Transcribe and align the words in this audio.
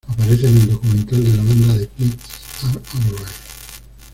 Aparece 0.11 0.47
en 0.47 0.57
el 0.57 0.67
documental 0.67 1.23
de 1.23 1.37
la 1.37 1.43
banda 1.43 1.77
"The 1.77 1.87
Kids 1.89 2.63
Are 2.71 2.81
Alright". 3.03 3.27